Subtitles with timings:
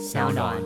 [0.00, 0.56] 小暖。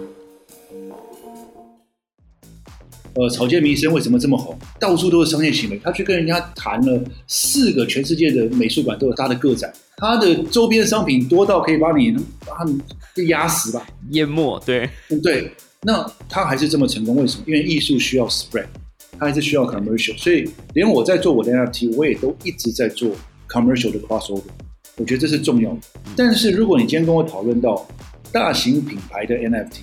[3.14, 4.57] 呃，草间弥生为什么这么红？
[4.79, 5.80] 到处都是商业行为。
[5.83, 12.12] 他去跟人家谈了四个全世界的美术馆都有他的个展，他的周边商品多到可以把你
[12.46, 12.80] 把他们
[13.26, 14.60] 压死吧，淹没。
[14.64, 14.88] 对，
[15.21, 15.51] 对？
[15.82, 17.45] 那他还是这么成功，为什么？
[17.48, 18.66] 因为艺术需要 spread，
[19.19, 20.16] 他还是需要 commercial。
[20.16, 23.11] 所以连我在做我的 NFT，我也都一直在做
[23.48, 24.43] commercial 的 crossover。
[24.96, 25.79] 我觉得这是重要的。
[26.16, 27.85] 但是如果你今天跟我讨论到
[28.35, 29.82] 大型品牌的 NFT，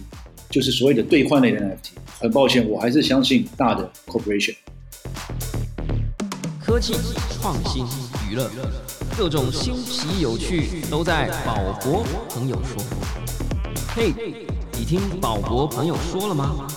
[0.49, 1.91] 就是所谓的兑换类的 NFT。
[2.20, 4.53] 很抱歉，我还是相信大的 corporation。
[6.62, 6.93] 科技、
[7.40, 7.85] 创新、
[8.29, 8.52] 娱乐，
[9.17, 12.84] 各种新奇有趣都在宝博朋友说。
[13.95, 14.13] 嘿，
[14.77, 16.68] 你听宝博朋友说了吗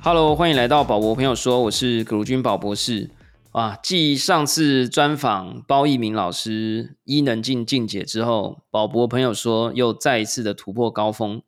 [0.00, 3.10] ？Hello，欢迎来到宝博朋友说，我是葛如君宝博士。
[3.52, 11.42] 啊，继上次专访包奕明老师伊能静静姐之后，宝博朋友说又再一次的突破高峰。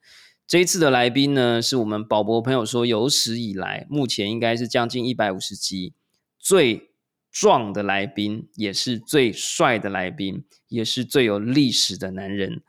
[0.45, 5.93] 这一次的来宾呢，是我们宝博朋友说有史以来目前应该是将近一百五十集
[6.41, 6.91] 最
[7.31, 12.63] 壮的来宾，也是最帅的来宾，也是最有历史的男人。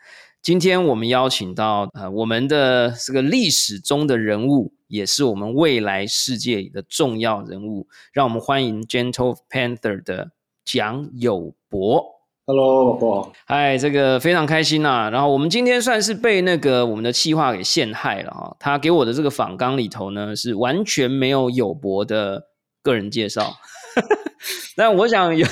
[0.43, 7.87] 今天我们邀请到呃我们的这个历史中的人物，也是我们未来世界里的重要人物。
[8.11, 10.29] 让我们欢迎 Gentle Panther 的
[10.63, 12.05] 蒋友博。
[12.45, 13.33] Hello，老婆。
[13.47, 15.09] 嗨，这个非常开心呐。
[15.11, 18.55] 然后我们今天算是被那个我们的气话给陷害了哈。
[18.59, 22.43] 他给我的这个访纲里头呢，是完全没有友博的
[22.83, 23.55] 个人介绍。
[24.77, 25.47] 但我想有，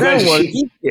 [0.00, 0.90] 但我理解。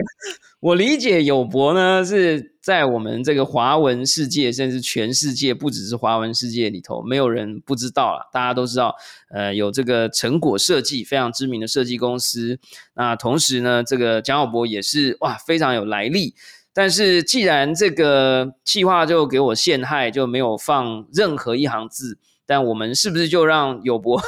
[0.63, 8.29] 我理解友博呢是在我们这个华文世界，甚至全世界，不只是华文世界里头，没有人不知道了。
[8.31, 8.95] 大家都知道，
[9.29, 12.57] 呃，有这个成果设计非常知名的设计公司。
[12.93, 16.33] 那同时呢，这个蒋友博也是哇非常有来历。
[16.73, 24.21] 但是既然这个计划就给我陷害，就没有放任何一行字，但我们是不是就让友博？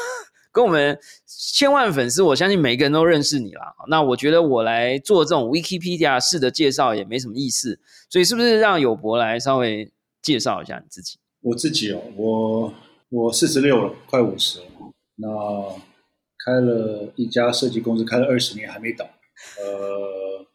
[0.55, 3.75] 跟我们千万粉丝，我相信每一个人都认识你了。
[3.89, 7.77] 那我觉得我来做这种 Wikipedia 式的介绍也没什么意思，
[8.09, 11.17] 所以是不是让友博来稍微介绍一下你自己？
[11.41, 12.73] 我自己哦，我
[13.09, 14.65] 我四十六了，快五十了。
[15.17, 15.27] 那
[16.45, 19.03] 开了一家设计公司，开了二十年还没倒。
[19.59, 20.45] 呃，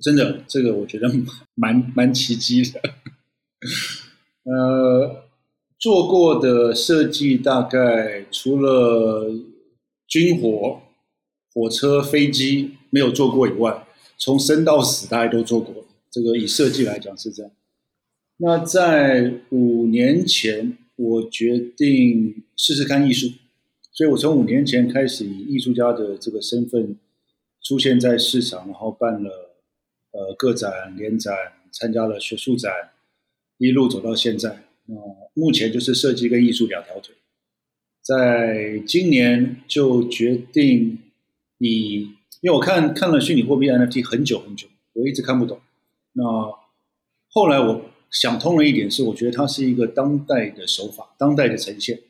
[0.00, 1.06] 真的，这个我觉得
[1.54, 2.80] 蛮蛮奇迹的。
[4.50, 5.24] 呃。
[5.82, 9.30] 做过的设计大概除了
[10.10, 10.82] 军火、
[11.54, 13.86] 火车、飞机没有做过以外，
[14.18, 15.86] 从生到死大家都做过。
[16.10, 17.52] 这个以设计来讲是这样。
[18.38, 23.32] 那在五年前，我决定试试看艺术，
[23.92, 26.98] 所以我从五年前开始以艺术家的这个身份
[27.62, 29.54] 出现在市场，然后办了
[30.10, 31.32] 呃个展、联展，
[31.70, 32.72] 参加了学术展，
[33.58, 34.64] 一路走到现在。
[34.86, 34.96] 那，
[35.34, 37.14] 目前就是设计跟艺术两条腿，
[38.02, 40.98] 在今年就决定
[41.58, 42.08] 以，
[42.40, 45.60] 因为我看看了虚拟货币 NFT 很久很久，我一直看不懂。
[46.12, 46.24] 那
[47.28, 52.00] 后来我想通了一点是，我觉得它是一个当代的手法，当代的呈现，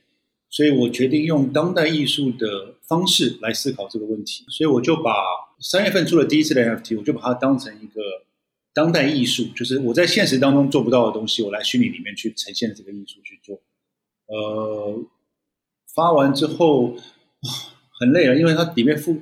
[0.49, 4.45] 所以我决定用当代艺术的方式来思考这个问题。
[4.49, 5.13] 所以我就把
[5.61, 8.01] 三月份出了第一次的 NFT，我就把它当成一个。
[8.73, 13.61] 当代艺术就是我在现实当中做不到的东西，我来虚拟里面去呈现这个艺术去做。
[14.29, 14.97] 呃，
[16.01, 16.97] 发完之后
[17.99, 19.21] 很累了，因为它里面附，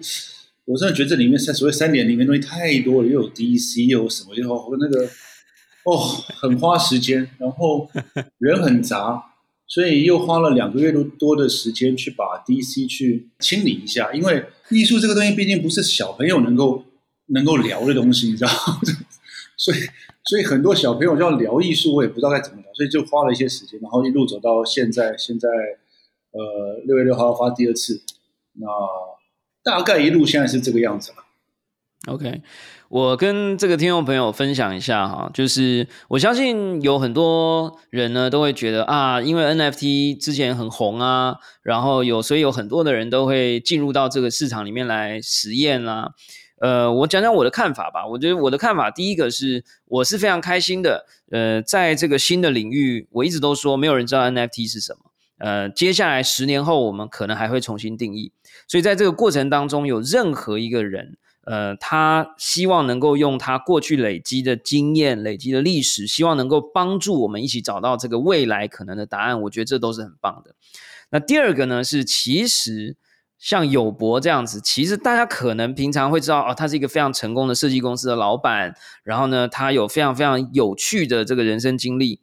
[0.64, 5.04] 我真的觉得这里面三所谓三点里面东西太多了，又有 DC 又有什么，又那个
[5.82, 5.98] 哦，
[6.40, 7.90] 很花时间，然后
[8.38, 9.20] 人很杂，
[9.66, 14.12] 所以又花了两个月多多的时间去把 DC 去清理一下。
[14.12, 16.84] 因为艺术这个东西毕竟不是小朋友能够
[17.26, 18.50] 能够聊的东西，你知道。
[19.58, 19.78] 所以，
[20.26, 25.16] 所以很多小朋友要聊艺术，我也不知道该怎么聊，所以就花了一些时间，然后一路走到现在。
[25.18, 25.48] 现在，
[26.38, 28.00] 呃，六月六号发第二次，
[28.52, 28.68] 那
[29.64, 31.16] 大概一路现在是这个样子了。
[32.06, 32.42] OK，
[32.88, 46.12] 我跟这个听众朋友分享一下哈，就是我相信有很多人呢都会觉得啊，因为 NFT 之前很红啊，然后有所以有很多的人都会进入到这个市场里面来实验啊。
[46.60, 48.06] 呃，我讲讲我的看法吧。
[48.06, 51.04] 我觉得我的看法，第一个是我是非常开心的。
[51.32, 55.07] 呃，在这个新的领域，我一直都说没有人知道 NFT 是什么。
[55.38, 58.32] 呃，接下来十年后，我们可能还会重新定义。
[58.66, 69.40] 所以在这个过程当中，有任何一个人，呃，他希望能够用他过去累积的经验、累积的历史，希望能够帮助我们一起找到这个未来可能的答案。
[69.42, 70.54] 我觉得这都是很棒的。
[71.10, 72.96] 那第二个呢，是其实。
[73.40, 78.74] 像友博这样子，其实大家可能平常会知道哦，他是一个非常成功的设计公司的老板，
[79.04, 82.20] 然后呢，他有非常非常有趣的这个人生经历。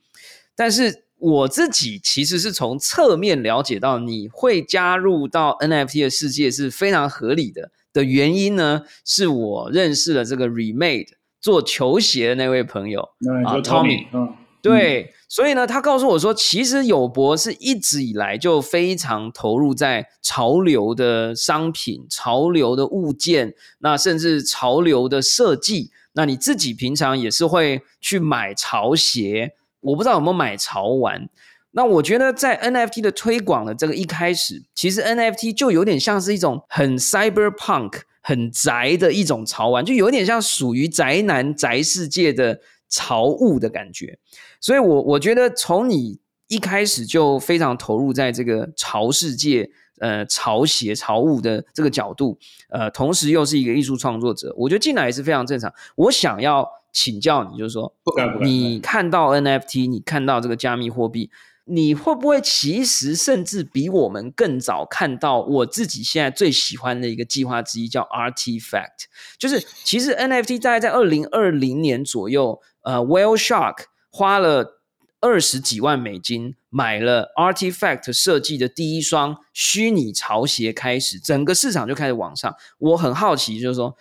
[0.57, 7.71] 但是我自己其实是从侧面了解到，你会加入到 NFT 的世界是非常合理的。
[7.93, 11.07] 的原因呢，是我认识了这个 Remade
[11.39, 13.01] 做球鞋的那位朋友
[13.45, 25.91] 啊，Tommy，嗯，对，所以呢，他告诉我说，其实友博是一直以来就非常投入在潮流的商品、潮流的物件，那甚至潮流的设计。
[26.13, 29.53] 那你自己平常也是会去买潮鞋，
[29.85, 31.29] 我不知道有没有买潮玩。
[31.71, 44.17] 那我觉得在 NFT 的推广的这个一开始，其实 NFT 就有点像是一种很 cyberpunk、很宅的一种潮玩，就有点像属于宅男宅世界的潮物的感觉。
[44.61, 46.17] 所以，我我觉得从你
[46.47, 52.37] 一开始就非常投入在这个潮世界、呃潮鞋、潮物的这个角度，
[52.69, 55.73] 呃，同时又是一个艺术创作者，我觉得进来也是非常正常。
[55.95, 57.93] 我想要请教你，就是说，
[58.41, 61.29] 你看到 NFT，你看到这个加密货币。
[61.67, 69.05] 你会不会其实甚至比我们更早看到我自己现在最喜欢的一个计划之一，叫 Artifact，
[69.39, 74.79] 就是其实 NFT 大概在二零二零年左右，呃，Whale Shark 花了
[75.19, 82.55] 二十几万美金买了 Artifact 设计的第一双虚拟潮鞋，开始整个市场就开始往上。
[82.77, 83.97] 我很好奇，就是说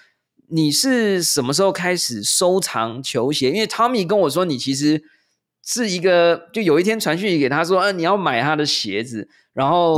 [0.48, 3.50] 你是什么时候开始收藏球鞋？
[3.50, 5.02] 因为 Tommy 跟我说，你其实。
[5.66, 9.96] 是一个，就有一天传讯给他说，啊，你要买他的鞋子，然后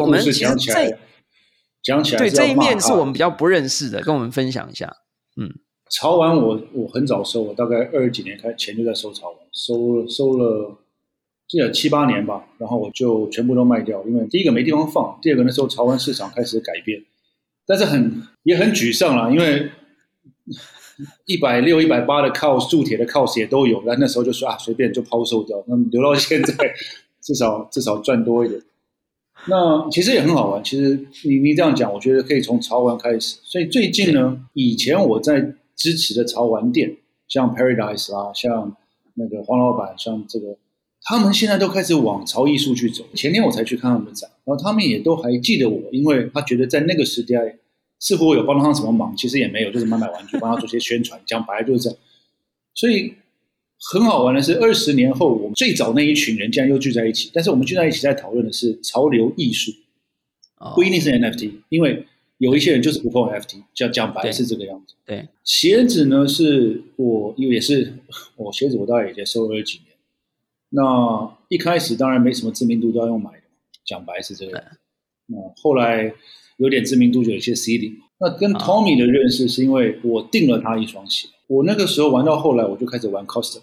[0.00, 0.96] 我们其实这
[1.82, 4.90] 讲起来，对这一面是我们比较不认识的，跟我们分享一下。
[5.36, 5.52] 嗯，
[5.90, 10.78] 潮玩我我很早收，我大概二十几年开前就在收潮玩，收收了
[11.46, 17.04] 记得七八年吧，然后我就全部都卖掉，因为第一个没地方放，第二个那时候潮玩市场开始改变，
[17.66, 19.70] 但是很也很沮丧了，因为。
[21.24, 25.62] 一百六、一百八的靠铸铁的靠也都有，但那时候就说啊，随便就抛售掉。
[25.66, 26.54] 那留到现在，
[27.20, 28.60] 至少至少赚多一点。
[29.46, 30.62] 那其实也很好玩。
[30.62, 33.38] 其实你你这样讲，我觉得可以从潮玩开始。
[33.42, 36.96] 所以最近呢，以前我在支持的潮玩店，
[37.28, 38.76] 像 Paradise 啦，像
[39.14, 40.58] 那个黄老板，像这个，
[41.02, 43.04] 他们现在都开始往潮艺术去走。
[43.14, 47.56] 前天我才去看他们的展，然后他们也都还记得我，因为他觉得在那个时代。
[48.02, 51.20] 似乎有帮他什么忙，其实也没有，就是买买玩具，帮他做些宣传。
[51.24, 51.96] 讲白了就是这样。
[52.74, 53.14] 所以
[53.78, 57.30] 很好玩的是，二十年后，我们最早那一群人竟然又聚在一起。
[57.32, 59.70] 但是我们聚在一起在讨论的是潮流艺术，
[60.74, 62.04] 不一定是 NFT，因为
[62.38, 63.62] 有一些人就是不碰 NFT。
[63.72, 64.96] 讲讲白是这个样子。
[65.06, 67.94] 对，鞋子呢是我因为也是
[68.34, 69.94] 我鞋子，我大概也在收了几年。
[70.70, 73.42] 那一开始当然没什么知名度，都要用买的。
[73.84, 74.60] 讲白是这个。
[75.26, 76.12] 那后来。
[76.62, 77.98] 有点知名度就有一些 C D。
[78.20, 81.28] 那跟 Tommy 的认识是因为我订了他一双鞋。
[81.48, 83.62] 我那个时候玩到后来，我就开始玩 Custom。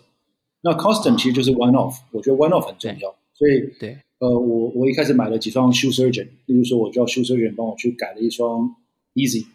[0.61, 3.15] 那 Custom 其实就是 One Off，我觉得 One Off 很重要。
[3.33, 8.75] 所以，对，呃，我我一开始买了几双 Shoe Surgeon，例如说我叫 Shoe Surgeon 帮我去改了一双
[9.15, 9.45] Easy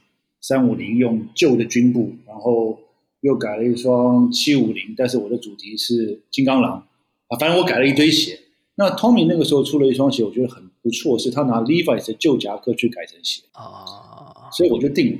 [0.40, 2.78] 三五零，用旧的军布，然后
[3.20, 6.86] 又改了一双七五零，但是我的主题是金刚狼
[7.28, 8.40] 啊，反正我改了一堆鞋。
[8.76, 15.18] 那 Tommy 那个时候出了一双鞋，我觉得很不错，是他拿 Levi's 的旧夹克去改成鞋啊，所以我就定了。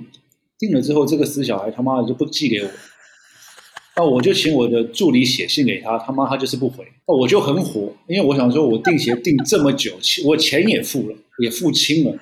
[0.58, 2.68] 定了之后，这个死小孩他妈的就不寄给我，
[3.96, 12.14] 那我就请我的助理写信给他，他妈他就是不回，那我就很火，因为我想说我订鞋订这么久，我钱也付了，也付清了，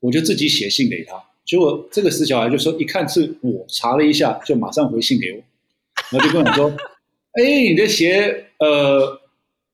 [0.00, 1.14] 我就自己写信给他。
[1.46, 5.38] 结果这个死小孩就说，一看是我，查了一下，就马上回信给我，
[6.10, 6.68] 然后就跟我说
[7.40, 9.20] ：“哎，你的鞋，呃。”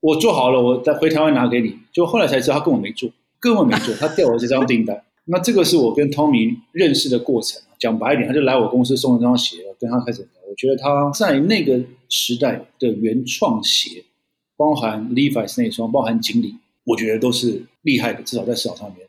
[0.04, 1.74] 我做好了，我再回台湾拿给你。
[1.90, 5.02] 就后来才知道他根本没做，根本没做，他掉了这张订单。
[5.24, 7.58] 那这个是我跟 Tommy 认识的过程。
[7.78, 10.28] 讲白一点，他就来我公司送了这双鞋，跟他开始聊。
[10.46, 11.80] 我觉得他在那个
[12.10, 14.04] 时代的原创鞋，
[14.58, 19.08] 包含 Levi's 那双，包含锦鲤，我觉得都是厉害的，至少在市场上面。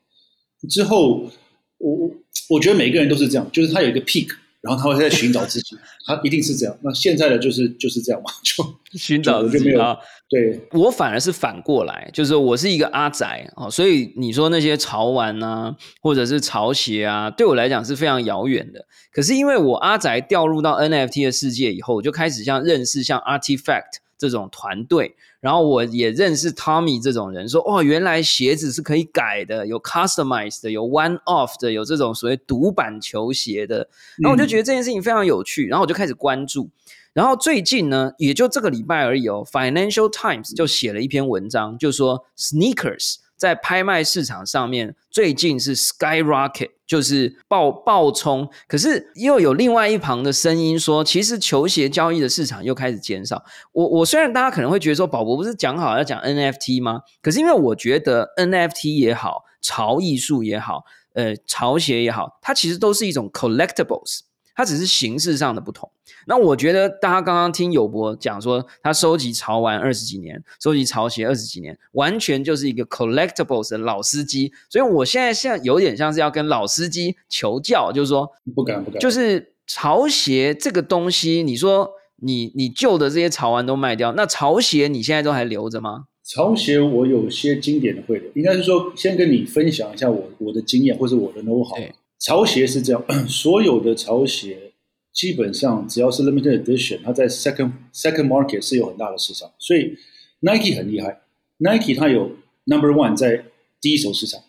[0.70, 1.30] 之后，
[1.78, 2.12] 我我
[2.52, 4.30] 我觉得每个人都是这样，就是他有一个 peak。
[4.66, 6.78] 然后他会在寻找自己， 他一定是这样。
[6.82, 8.64] 那现在的就是就是这样嘛，就
[8.98, 9.96] 寻找自己啊。
[10.28, 18.84] 对我反而是反过来，就是我是一个阿宅哦，所以你说那些潮玩啊，或者是潮鞋啊，对我来讲是非常遥远的。
[19.14, 24.02] 可是因为我阿宅掉入到 NFT 的世界以后，我就开始像认识像 Artifact。
[24.18, 33.88] 这种团队，然后我也认识 Tommy 这种人，说哦，原来鞋子是可以改的，有 customized 的，有 one off 的，有这种所谓独版球鞋的。
[34.18, 36.70] 然后我就觉得这件事情非常有趣，然后我就开始关注。
[37.14, 48.50] 然后最近呢，也就这个礼拜而已哦，Financial Times 就写了一篇文章，就说 sneakers 在拍卖市场上面最近是 skyrocket，就是爆爆冲。
[48.68, 53.44] 可是又有另外一旁的声音说，其实球鞋交易的市场又开始减少。
[53.74, 57.02] 我我虽然大家可能会觉得说，宝博不是讲好要讲 NFT 吗？
[57.22, 64.22] 可是因为我觉得 NFT 也好，潮艺术也好，呃，潮鞋也好，它其实都是一种 collectibles。
[64.56, 65.90] 它只是形式上的不同。
[66.28, 74.52] 那我觉得大家刚刚听友博讲说，他收集潮玩二十几年，收集潮鞋二十几年，完全就是一个 collectibles 的老司机。
[74.70, 86.06] 所以我现在现在有点像是要跟老司机求教，就是说不敢不敢，就是潮鞋这个东西，你说你你旧的这些潮玩都卖掉，那潮鞋你现在都还留着吗？
[86.24, 91.78] 潮鞋我有些经典的会留，应该是说先跟你分享一下我我的经验或者我的 know how。
[92.20, 94.72] 潮鞋是这样， 所有的潮鞋
[95.14, 99.52] 基本上只要是 limited edition，它在 second second market 是有很大的市场。
[99.60, 99.96] 所以
[100.40, 101.22] Nike 很厉害
[101.58, 102.32] ，Nike 它有
[102.66, 103.46] number one 在
[103.80, 104.42] 第一手市场，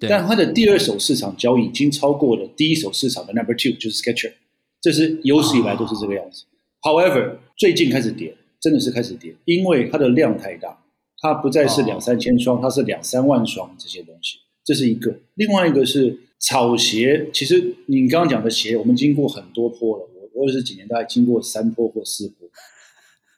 [0.00, 4.34] 但它的第二手市场交易已经超过了第一手市场的 number two，就是 Skechers，
[4.80, 6.44] 这是有史以来都是这个样子。
[6.82, 10.82] However，最近开始跌，真的是开始跌，因为它的量太大，
[11.20, 15.18] 它不再是两三千双，它是两三万双这些东西，这是一个。
[15.34, 16.20] 另外一个是。
[16.40, 20.08] 草鞋其实你刚刚讲的鞋，我们经过很多坡了。
[20.14, 22.48] 我我也是几年大概经过三坡或四坡。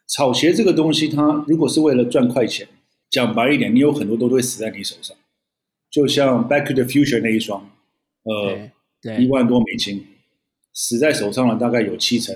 [0.07, 2.67] 草鞋这个东西，它如果是为了赚快钱，
[3.09, 5.15] 讲白一点，你有很多都会死在你手上。
[5.91, 7.69] 就像 Back to the Future 那一双，
[8.23, 8.71] 呃，
[9.19, 10.05] 一万多美金，
[10.73, 12.35] 死在手上了大概有七成，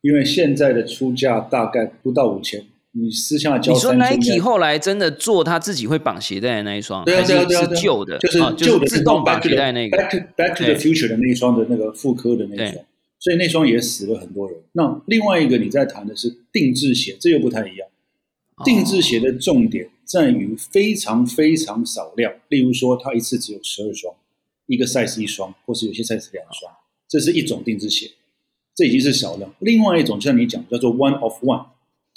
[0.00, 2.66] 因为现在的出价大概不到五千。
[2.98, 12.84] 你私下交，你说 Nike 后来真的做他自己会绑鞋带的那一双，对啊对啊对啊，旧的，就是旧的自动绑鞋带那个，Back to Back to the Future 的那一双的那个复刻的那一双，
[13.18, 14.58] 所以那双也死了很多人。
[14.72, 17.86] 那另外一个你在谈的是定制鞋，这又不太一样。
[18.64, 24.14] 定制鞋的重点在于非常非常少量，例如说它一次只有十二双，
[24.66, 26.72] 一个 size 一双，或是有些 size 两双，
[27.06, 28.12] 这是一种定制鞋，
[28.74, 29.52] 这已经是少量。
[29.58, 31.66] 另外一种像你讲叫做 One of One。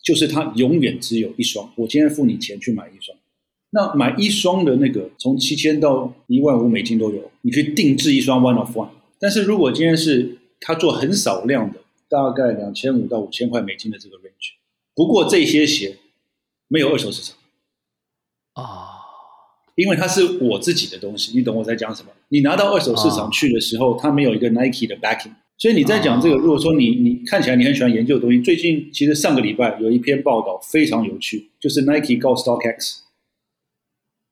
[0.03, 3.17] 就是它永远只有一双，我今天付你钱去买一双，
[3.71, 8.89] 那买一双的那个从七千到一万五美金都有，你可以定制一双 one of one。
[9.19, 14.53] 但是如果今天是他做很少量的，大概两千五到五千块美金的这个 range，
[14.95, 15.97] 不过这些鞋
[16.67, 17.35] 没有二手市场
[18.53, 18.89] 啊，
[19.75, 22.09] 因为它是我自己的东西，你懂我在讲什么？
[22.29, 25.33] 你拿到二手市场去的时候，它没有一个 Nike 的 backing。
[25.59, 32.99] 所以你在讲这个，如果说你你看起来你很喜欢研究的东西，最近其实上个礼拜有一篇报道非常有趣，就是 Nike 告 StockX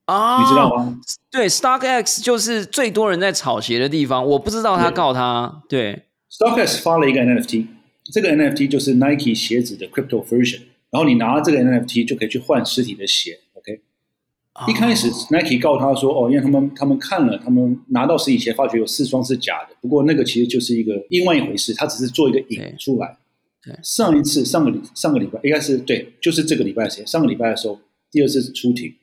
[0.05, 1.01] 啊，你知道吗？
[1.29, 5.63] 对，StockX 就是最多人在炒鞋的地方，我不知道他告他。
[5.67, 7.67] 对，StockX 发了一个 NFT，
[8.05, 13.37] 这个 NFT 就是 Nike 鞋子的 Crypto Version，然后你拿这个 NFT 就可以去换实体的鞋。
[14.67, 19.75] 一开始 Nike 告他说：“哦，因为他们他们看了，他们拿到实体鞋，发觉有四双是假的。
[19.81, 23.17] 不过那个其实就是一个另外一回事，他只是做一个引出来。
[23.83, 27.05] 上一次上个礼上个礼拜应该是对，就是这个礼拜的时间。
[27.05, 28.95] 上个礼拜的时候，第二次出庭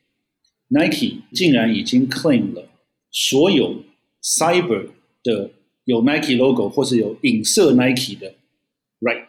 [0.68, 2.68] ，Nike 竟然已经 claim 了
[3.12, 3.82] 所有
[4.22, 4.88] Cyber
[5.22, 5.50] 的
[5.84, 8.34] 有 Nike logo 或是有影射 Nike 的
[9.00, 9.26] right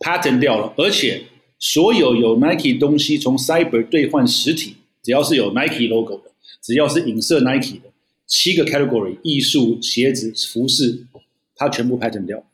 [0.00, 1.22] patent 掉了，而且
[1.58, 7.92] 所有有 Nike 东西从 Cyber 兑换实体。”只要是有 Nike logo 的，只要是影射 Nike 的，
[8.26, 11.06] 七个 category，艺术、鞋子、服饰，
[11.54, 12.44] 它全部 pattern 掉。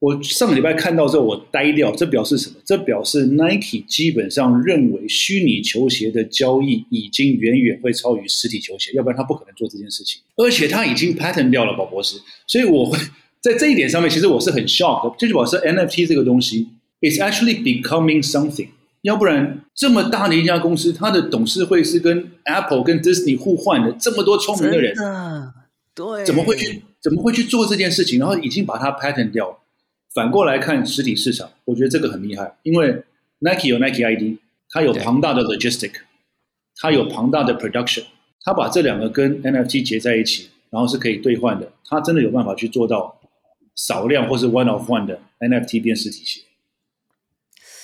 [0.00, 1.94] 我上个礼拜看到之后，我呆掉。
[1.94, 2.56] 这表示什么？
[2.64, 10.20] 这表示 Nike 基本上认为虚拟球鞋的交易已经远远会超于实体球鞋，要不然他不可能做这件事情。
[10.34, 12.16] 而且他已经 pattern 掉了，宝博士。
[12.48, 12.98] 所以我会
[13.40, 15.14] 在这一点上面，其实我是很 shock。
[15.16, 16.66] 这就表示 NFT 这个东西
[17.02, 18.70] ，is actually becoming something。
[19.02, 24.94] 要不然这么大的一家公司，它的董事会是跟 Apple、跟 Disney 互换的，这么多聪明的人，
[25.94, 28.18] 对，怎么会去怎么会去做这件事情？
[28.18, 29.58] 然后已经把它 patent 掉。
[30.14, 33.02] 反过来看实体市场，我觉得这个很厉害，因为
[33.38, 35.92] Nike 有 Nike ID，它有庞大的 logistic，
[36.76, 38.04] 它有庞大的 production，
[38.44, 43.18] 它把这两个跟 NFT 结在一起，然后是可以兑换的，它真的有办法去做到
[43.74, 46.42] 少量或是 one of one 的 NFT 变实体鞋。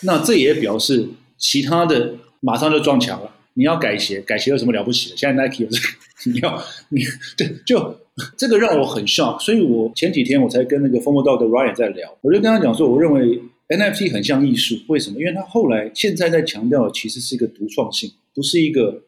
[0.02, 3.34] 那这也表示其他的马上就撞墙了。
[3.54, 5.16] 你要改鞋，改鞋有什么了不起的？
[5.16, 5.88] 现在 Nike 有这个，
[6.32, 7.02] 你要你
[7.36, 7.98] 对，就
[8.36, 9.40] 这个让我很 shock。
[9.40, 15.18] 所以我前几天我才跟那个 Formal Dog 的 Ryan 在聊，我就跟他讲说，我认为 NFT 很像艺术，为什么？
[15.18, 19.02] 因为他后来现在在强调，其实是一个独创性，不是一个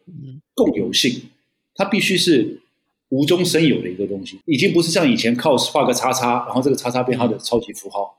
[0.54, 1.22] 共有性，
[1.76, 2.60] 它必须是
[3.10, 8.16] 无中生有的一个东西，已经不是像以前靠画个叉叉，然后这个叉叉变它的超级符号，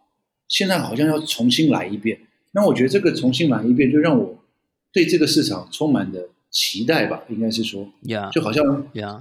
[0.47, 2.17] 现在好像要重新来一遍。
[2.53, 4.37] 那我觉得这个重新来一遍，就让我
[4.91, 8.63] 对这个市场充满的期待吧，应该是说，呀就好像，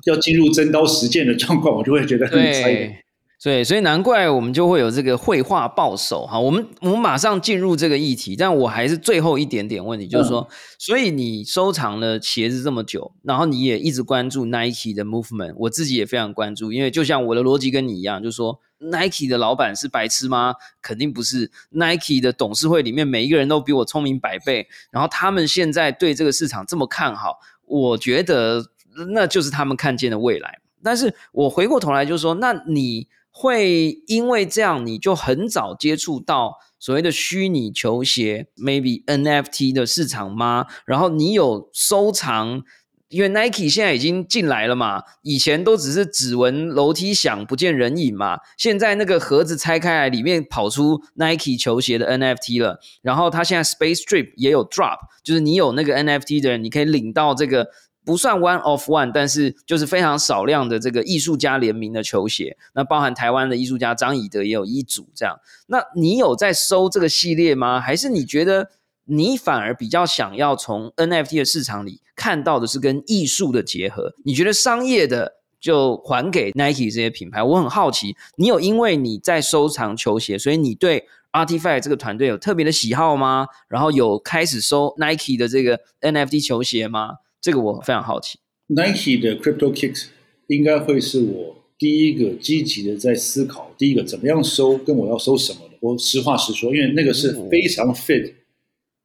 [0.05, 2.65] 要进入真刀实剑的状况，我就会觉得很 excited。
[2.65, 3.05] 对。
[3.43, 6.39] 对，所以难怪我们就会有这个绘画报手哈。
[6.39, 10.47] 我们我们马上进入这个议题，但我还是最后一点点问题，就是说，
[10.79, 20.57] 所以你收藏了鞋子这么久，然后你也一直关注 Nike 的 movement，我自己也非常关注，因为就像我的逻辑跟你一样，就是说 Nike 的老板是白痴吗？
[20.83, 21.51] 肯定不是。
[21.71, 28.67] Nike 的董事会里面每一个人都比我聪明百倍，然后他们现在对这个市场这么看好，我觉得
[29.15, 30.59] 那就是他们看见的未来。
[30.83, 33.09] 但是我回过头来就是说，那你。
[33.41, 40.67] 会因为这样，你就很早接触到所谓的虚拟球鞋，maybe NFT 的市场吗？
[40.85, 42.63] 然后你有收藏，
[43.09, 52.79] 因为 Nike 现在已经进来了嘛，以前都只是指纹楼梯响不见人影嘛，现在那个盒子拆开来，里面跑出 Nike 球鞋的 NFT 了。
[53.01, 57.69] 然后它现在 Space Strip 也有 Drop，就是你有那个 NFT 的人，你可以领到这个。
[58.05, 65.39] 不算 one of one，但是就是非常少量的这个艺术家联名的球鞋，那包含台湾的艺术家张以德也有一组这样。
[65.67, 67.81] 那你有在收这个系列吗？
[67.81, 68.71] 还是你觉得
[69.05, 74.15] 你反而比较想要从 NFT 的市场里看到的是跟艺术的结合？
[74.25, 77.43] 你觉得商业的就还给 Nike 这些品牌？
[77.43, 83.47] 我很好奇，你有因为你在收藏球鞋，所以你对 Artifact 这个团队有特别的喜好吗？
[83.69, 87.19] 然后有开始收 Nike 的这个 NFT 球鞋吗？
[87.41, 88.39] 这个我非常好奇。
[88.67, 90.07] Nike 的 Crypto Kicks
[90.49, 95.77] 应该会是我第一个积极的在思考，第一个怎么样收，跟我要收什么的。
[95.81, 98.35] 我实话实说，因为那个是非常 fit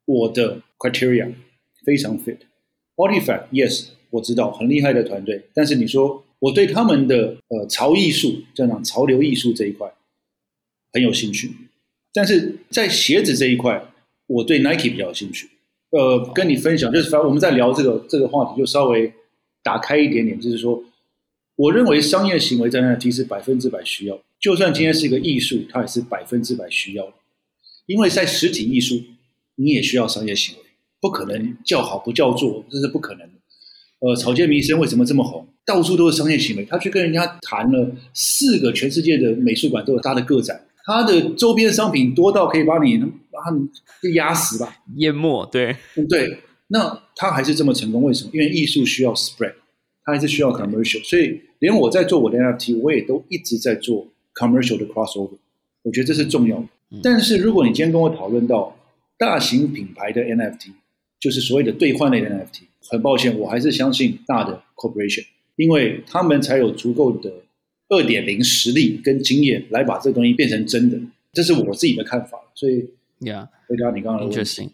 [0.05, 1.31] 我的 criteria，
[1.85, 2.37] 非常 fit。
[2.95, 9.93] Artifact Yes，我知道很厉害的团队，但是你说我对他们的呃潮艺术这样潮流艺术这一块
[10.93, 11.51] 很有兴趣，
[12.13, 13.85] 但是在鞋子这一块，
[14.27, 15.49] 我对 Nike 比较有兴趣。
[15.95, 19.13] 呃，跟你分享，就是反正我们在聊这个这个话题，就稍微
[19.63, 20.83] 打开一点点，就是说，
[21.55, 27.13] 我认为商业行为在那其实百分之百需要，就算今天是一个艺术，它也是百分之百需要，
[27.85, 29.01] 因为在实体艺术，
[29.55, 30.63] 你也需要商业行为，
[30.99, 33.33] 不可能叫好不叫座，这是不可能的。
[33.99, 35.47] 呃，草间弥生为什么这么红？
[35.65, 43.01] 到处都是商业行为，他去跟人家谈了四个全世界的美术馆都有他的个展，他的周边商品多到可以把你。
[43.35, 43.69] 把他们
[44.01, 45.75] 给压死吧，淹没，对，
[46.07, 48.31] 对，那它还是这么成功，为什么？
[48.33, 49.55] 因为艺术需要 spread，
[50.05, 55.37] 它还是需要 commercial，所以连我在做我的 NFT，我也都一直在做 commercial 的 crossover，
[55.83, 56.65] 我觉得这是重要的。
[57.03, 58.73] 但是如果你今天跟我讨论到
[59.17, 60.69] 大型品牌的 NFT，
[61.19, 65.25] 就是所谓的兑换类的 NFT，很抱歉，我还是相信大的 corporation，
[65.57, 67.33] 因为他们才有足够的
[67.89, 70.99] 二点零实力跟经验来把这东西变成真的，
[71.33, 72.89] 这是我自己的看法，所以。
[73.19, 74.71] Yeah，回答你刚刚的问题。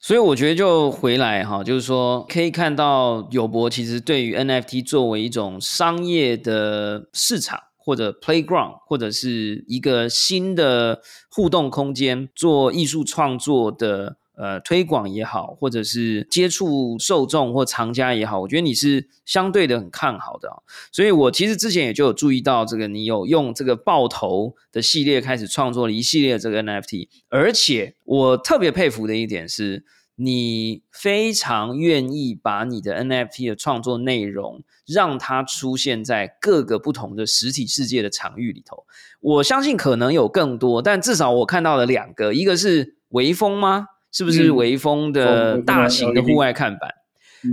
[0.00, 11.00] 所以我觉得就回来哈，就是说可以看到友博其实对于 NFT 作为一种商业的市场或者 playground，或者是一个新的
[11.30, 14.16] 互动空间，做艺术创作的。
[14.42, 20.50] 呃，推广也好，或者是接触受众或藏家也好，我觉得你是相对的很看好的。
[20.90, 29.84] 所以我其实之前也就有注意到，这个你有用这个爆头的系列开始创作了一系列这个 NFT，而且我特别佩服的一点是，
[30.16, 38.86] 你非常愿意把你的 NFT 的创作内容让它出现在各个不同的实体世界的场域里头。
[39.20, 43.86] 我相信可能有更多，但至少我看到了两个，一个是微风吗？
[44.12, 46.90] 是不是微风的大型的户外看板？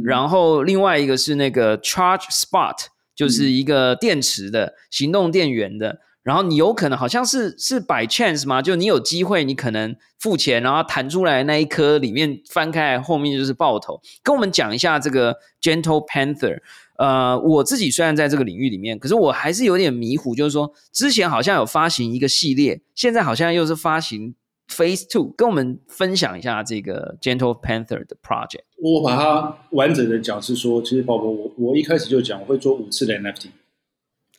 [0.04, 2.76] 然后另外一个是那个 Charge Spot，
[3.16, 6.02] 就是一个电池的行动电源的。
[6.22, 8.62] 然后你有可能好像是是 by chance 吗？
[8.62, 14.00] 就你有机会，你可能付钱，然后弹出来那一颗里面翻开后面就是爆头。
[14.22, 16.60] 跟我们讲一下这个 Gentle Panther。
[16.98, 24.36] 呃，我自己虽然在这个领域里面，可是我还是有点迷糊，就是说之前好像有发行一个系列，现在好像又是发行。
[24.70, 28.62] Phase Two，跟我们分享一下这个 Gentle Panther 的 project。
[28.78, 33.48] 我把它完整的讲是说，其实宝宝，我我一开始就讲我会做五次的 NFT，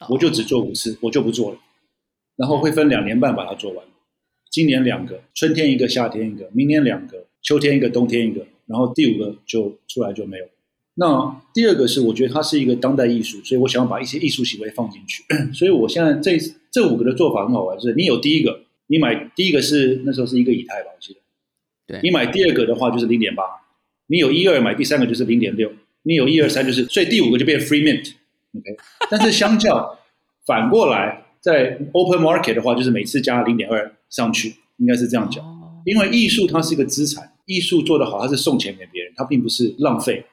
[0.08, 1.58] 我就只做五次，我就不做了。
[2.36, 3.84] 然后会分两年半把它做完。
[4.48, 10.44] 今年两个，春天一个，夏天一个，明年两个，秋天一个，冬天一个，然后第五个就出来就没有。
[10.94, 15.24] 那第二个是我觉得它是一个当代艺术，所以我想要把一些艺术行为放进去。
[15.52, 16.38] 所以我现在这
[16.70, 18.60] 这五个的做法很好玩，就是你有第一个。
[18.90, 21.20] 你买第一个是那时候是一个以太吧，我记得。
[21.86, 22.00] 对。
[22.02, 23.44] 你买第二个的话就是零点八，
[24.08, 25.72] 你有一二买第三个就是零点六，
[26.02, 28.76] 你有一二三就是，所以第五个就变 free mint，OK。
[29.08, 29.96] 但是相较
[30.44, 35.44] 反过来，在 open market 的话，就是每次加零点二上去，应该是这样讲。
[35.86, 40.24] 因为艺术它是一个资产，艺术做得好，它是送钱给别人，它并不是浪费。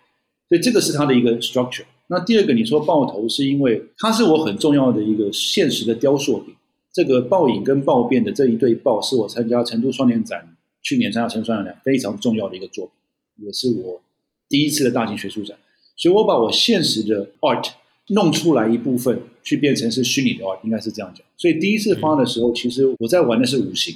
[0.49, 1.83] 所以这个是它的一个 structure。
[2.07, 6.55] 那第二个，你说爆头是因为它是我很重要的一个现实的雕塑品。
[6.97, 14.01] 这个爆影跟爆变的这一对爆，是我参加成都双年展去年参加成都双年展非常重要的一个作品，也是我
[14.49, 15.55] 第一次的大型学术展。
[15.95, 17.69] 所以我把我现实的 art
[18.07, 21.23] 弄出来一部分，去变成是虚拟的 art，应该是这样讲。
[21.37, 23.95] 所以第一次发的时候，其实我在玩的是五行，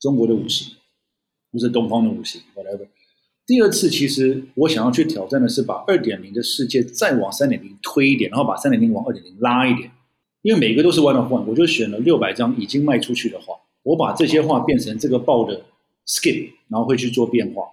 [0.00, 0.74] 中国的五行，
[1.52, 2.86] 不是东方的五行，whatever。
[3.44, 9.90] 第二次，其实我想要去挑战的是把二点零的世界再往三点零推一点，然后把三点零往二点零拉一点。
[10.42, 15.62] 因为每个都是 one of one，我就选了六百张已经卖出去的画，我把这些画变成这个报的
[16.06, 17.64] skin，然后会去做变化。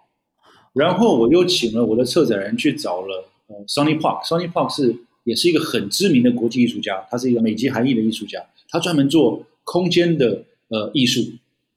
[0.74, 11.22] 然后我又请了我的策展人去找了呃 Sonny Park，Sonny Park 是也是一个很知名的国际艺术家，他是一个美籍韩裔的艺术家，他专门做空间的呃艺术，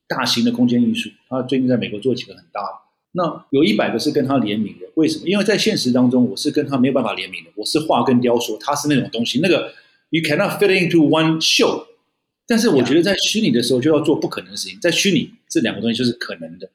[0.07, 1.09] 大型的空间艺术。
[1.27, 2.67] 他最近在美国做几个很大的。
[3.13, 5.27] 那有一百个是跟他联名的，为什么？
[5.27, 7.49] 因为在现实当中，我是跟他没有办法联名的。
[7.55, 9.73] 我是画跟雕塑，他是那种东西，那个
[10.11, 11.87] you cannot fit into one show。
[12.45, 16.69] 但是我觉得在虚拟的时候就要做不可能的事情，在虚拟这两个东西就是可能的。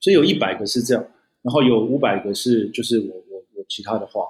[0.00, 1.04] 所以有一百个是这样，
[1.42, 4.22] 然后有五百个是就是我我我其他的话。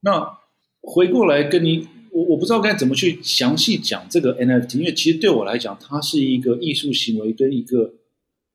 [0.00, 0.38] 那
[0.80, 7.94] 回过来跟你，我我不知道该怎么去详细讲这个 NFT，因为其实对我来讲，它是一个艺术行为跟一个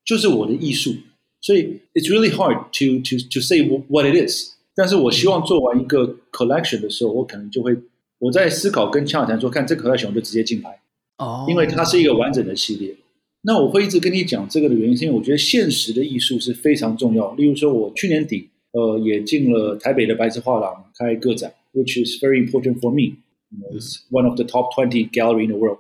[0.06, 0.96] 就是我的艺术。
[1.39, 4.52] 所以，it's really hard to to to say what it is。
[4.76, 7.76] 但是我希望做完一个 collection 的时候，我可能就会
[8.19, 10.80] 我在思考跟洽谈说，看这 collection 我就直接竞拍
[11.17, 12.95] 哦，因为它是一个完整的系列。
[13.41, 17.34] 那我会一直跟你讲这个的原因，是因为我觉得现实的艺术是非常重要。
[17.36, 23.17] 例如说，我去年底呃也进了台北的白纸画廊开个展，which is very important for me.
[23.71, 25.80] It's one of the top twenty gallery in the world.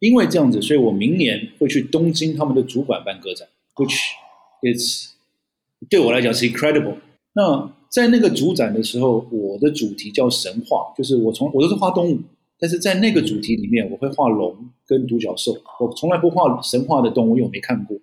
[0.00, 3.96] 因为这样子，所以我明年会去东京他们的主管办个展，which
[4.62, 5.10] It's
[5.90, 6.96] 对我来讲是 incredible。
[7.34, 12.18] 那在那个主展的时候，我的主题叫神话，就是我从我都是画动物，
[12.58, 14.52] 但是在那个主题里面，我会画龙
[14.84, 15.56] 跟独角兽。
[15.78, 17.96] 我从来不画神话的动物，因为我没看过。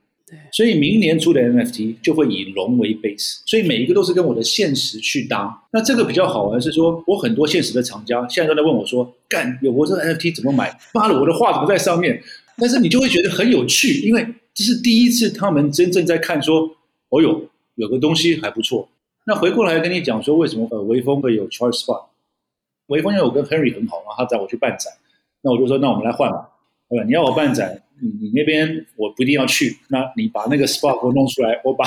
[0.54, 5.62] 所以明年出的 NFT 就会以龙为 base，所以每一个都是跟我的现实去搭。
[5.74, 10.74] 那这个比较好玩是说，我很多现实的厂家现在都在问我说：“干，有我这个 NFT 怎么买？
[10.94, 12.24] 妈的，我的画怎么在上面？”
[12.56, 14.26] 但是你就会觉得很有趣，因为。
[14.54, 16.70] 这是第一次，他们真正在看说，
[17.08, 17.42] 哦哟，
[17.76, 18.88] 有个东西还不错。
[19.32, 22.04] 那回过来跟你讲说，为什么呃，微风会有 Charge Spot？
[22.88, 24.92] 微风因为我跟 Henry 很好，然后他找我去办展，
[25.42, 26.50] 那我就说，那我们来换吧，
[26.90, 27.06] 对吧？
[27.06, 31.86] 你要我办展，你你那边我不一定要去，那你把那个 Spot 给我弄出来，我把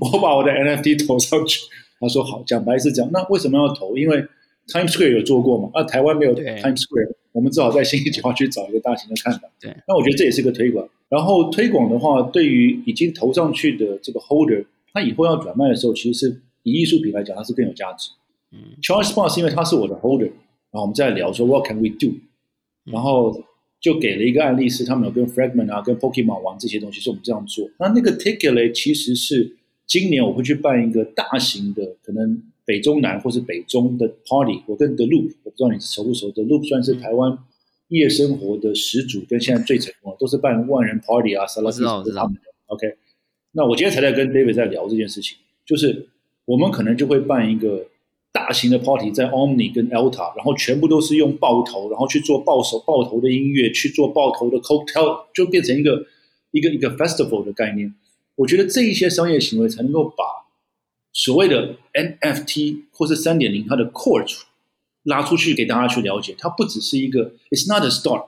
[0.00, 1.58] 我把我的 NFT 投上去。
[1.98, 3.96] 他说好，讲白是讲，那为什么要投？
[3.96, 4.24] 因为
[4.68, 9.50] Times Square 有做过嘛，啊，台湾没有 Times Square，我们只好在新一计划去找一个大型的看板。
[9.60, 10.88] 对，那我觉得这也是个推广。
[11.08, 14.64] 然后推广的话，对于已经投上去的这个 holder，
[14.94, 18.12] 他以后要转卖的时候，其实是以艺术品来讲，它是更有价值。
[18.52, 20.30] 嗯，Charles Spa 是因为他是我的 holder，
[20.70, 22.14] 然后我们在聊说 What can we do？
[22.84, 23.44] 然后
[23.80, 27.68] 就给了一个案例，是他们有跟 Fragment 啊、跟 Pokemon 玩这些东西，是我们这样做。
[27.78, 34.62] 那那个 ticket 其实是今年我会去办一个大型的，可能北中南或是北中的 party。
[34.66, 37.36] 我跟 The Loop，我不知道你熟不熟，The Loop 算是台湾。
[37.88, 42.40] 夜生活的始祖跟现在最成功的都是办万人 party 啊，沙拉蒂是他们的。
[42.66, 42.86] OK，
[43.56, 46.08] 那我今天才在跟 David 在聊这件事情，就是
[46.44, 47.86] 我们可能就会办一个
[48.32, 56.04] 大型的 party 在 Omni 跟 Alta，然后全部都是用爆头，然后去做爆手爆头的音乐，去做爆头的 cocktail，就变成一个
[56.50, 57.94] 一个一个 festival 的概念。
[58.34, 60.24] 我觉得这一些商业行为才能够把
[61.12, 64.26] 所谓的 NFT 或是三点零它的 core
[65.04, 68.26] 拉出去给大家去了解，它不只是一个，it's not a stock，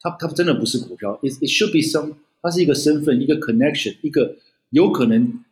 [0.00, 4.36] 它它真的不是股票，it it should be some，它是一个身份，一个 connection，一个
[4.70, 5.44] 有可能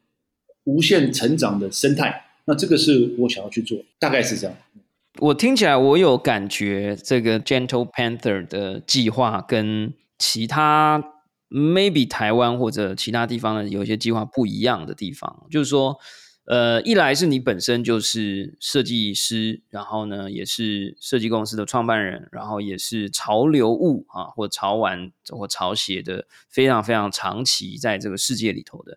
[0.64, 2.24] 无限成长的生态。
[2.44, 4.56] 那这个是我想要去做，大概是这样。
[5.18, 11.02] 我听起来我有感觉，这个 Gentle Panther 的计划跟其他
[11.50, 15.98] maybe 台湾或者其他地方的有些计划不一样的地方，就是说。
[16.46, 28.96] 呃，一来是你本身就是设计师，然后呢，也是设计公司的创办人，然后也是潮流物啊，或潮玩或潮鞋的非常非常长期在这个世界里头的。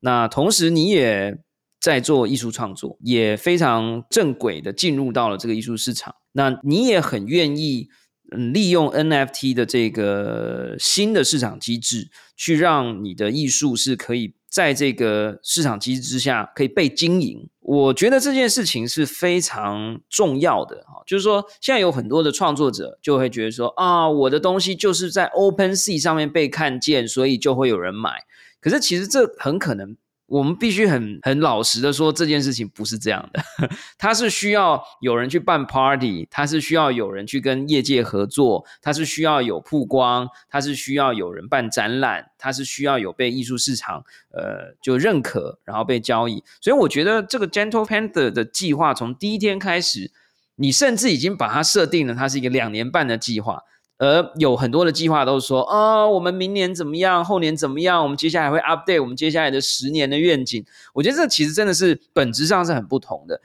[0.00, 1.38] 那同时你也
[1.80, 6.14] 在做艺术创作，也非常正轨的进入到了这个艺术市场。
[6.32, 7.88] 那你也很愿意
[8.30, 14.34] 嗯利用 NFT 的这个新的市场机制，去让你的艺术是可以。
[14.50, 17.48] 在这个市场机制之下，可以被经营。
[17.60, 21.02] 我觉得这件事情是非常重要的哈。
[21.06, 28.24] 就是说，现在有很多的创作者就会觉得说啊，我的东西就是在 Open Sea 上面被看见，所以就会有人买。
[28.60, 29.96] 可是其实这很可能
[30.30, 33.42] 我们必须很很老实的说，这件事情不是这样的。
[33.98, 46.44] 它是需要有人去办 party，它是需要有人去跟业界合作，它是需要有曝光，它是需要有人办展览，它是需要有被艺术市场呃就认可，然后被交易。
[46.60, 50.12] 所以我觉得这个 Gentle Panther 的计划从第一天开始，
[50.54, 53.64] 你甚至已经把它设定了，它是一个两年半的计划。
[54.00, 58.02] 而有很多的计划都是说，啊，我们明年怎么样，后年怎么样？
[58.02, 60.64] 我们接下来会 update 我们接下来的十年的愿景。
[60.94, 63.42] 我觉得这其实真的是本质上是很不同的。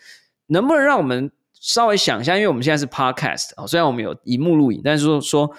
[0.48, 2.38] 能不能让我们稍微想一下？
[2.38, 5.52] 因为我们现在是 podcast 啊，虽然我们有荧幕录影，但是说说，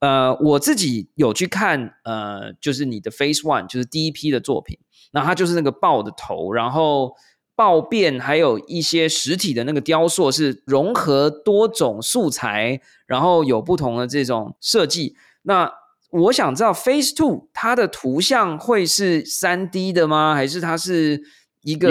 [0.00, 4.78] 呃，我自己有去看，呃，就是你的 Phase One，就是第一批的作品，
[5.12, 7.16] 那它就是那个豹的头，然后。
[7.62, 15.14] 爆变，还有一些实体的那个雕塑是融合多种素材，然后有不同的这种设计。
[15.42, 15.72] 那
[16.10, 20.34] 我想知道，Face Two 它的图像会是三 D 的吗？
[20.34, 21.22] 还是它是
[21.62, 21.88] 一个？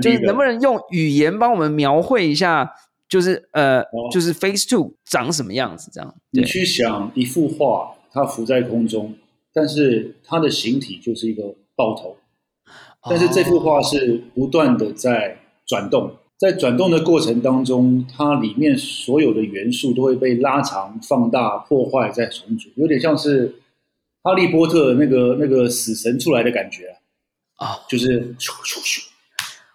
[0.00, 2.72] 就是能不能用语言帮我们描绘一下？
[3.06, 5.90] 就是呃，就是 Face Two 长什么样子？
[5.92, 9.14] 这样你去想一幅画，它浮在空中，
[9.52, 12.16] 但是它的形体就是一个爆头。
[13.08, 23.54] 但是这幅画是不断的在转动，在转动的过程当中，它里面所有的元素都会被拉长、放大、破坏、再重组，有点像是
[24.22, 26.96] 哈利波特那个那个死神出来的感觉
[27.56, 29.02] 啊，就是咻咻咻，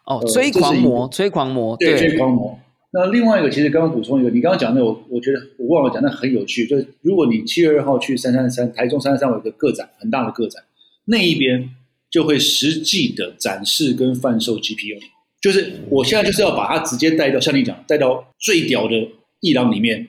[0.06, 2.60] 哦，追狂魔，追狂魔，对，追狂魔。
[2.92, 10.64] 那另外一个，其实刚刚补充一个，你刚刚讲的，我我觉得我忘了讲，那很有趣，就是如果你七月二号去三三三台中三三三有一个个展，很大的个展，
[11.06, 11.72] 那一边。
[12.16, 14.98] 就会实际的展示跟贩售 GPU，
[15.42, 18.96] 就是我现在就是要把它直接带到，像你讲，带到最屌的
[19.42, 20.08] 艺廊里面，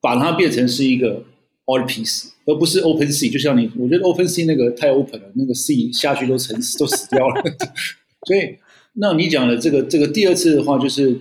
[0.00, 1.22] 把它变成是一个
[1.66, 3.30] art piece，而不是 Open Sea。
[3.30, 7.42] 就像你，我觉得 Open Sea 那个太 open 了，那个 sea 下去都沉死，都死掉了。
[8.26, 8.56] 所以，
[8.94, 11.20] 那你讲的这个这个第二次的话，就是